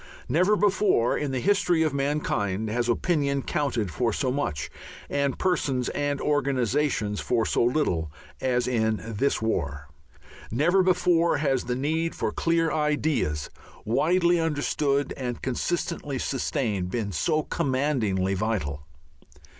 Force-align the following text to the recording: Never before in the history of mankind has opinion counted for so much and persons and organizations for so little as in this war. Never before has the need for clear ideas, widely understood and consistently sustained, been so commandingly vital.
Never 0.27 0.55
before 0.55 1.15
in 1.15 1.29
the 1.29 1.39
history 1.39 1.83
of 1.83 1.93
mankind 1.93 2.71
has 2.71 2.89
opinion 2.89 3.43
counted 3.43 3.91
for 3.91 4.11
so 4.11 4.31
much 4.31 4.71
and 5.11 5.37
persons 5.37 5.89
and 5.89 6.19
organizations 6.19 7.19
for 7.21 7.45
so 7.45 7.63
little 7.63 8.11
as 8.39 8.67
in 8.67 8.99
this 9.05 9.43
war. 9.43 9.89
Never 10.49 10.81
before 10.81 11.37
has 11.37 11.65
the 11.65 11.75
need 11.75 12.15
for 12.15 12.31
clear 12.31 12.71
ideas, 12.71 13.51
widely 13.85 14.39
understood 14.39 15.13
and 15.17 15.43
consistently 15.43 16.17
sustained, 16.17 16.89
been 16.89 17.11
so 17.11 17.43
commandingly 17.43 18.33
vital. 18.33 18.87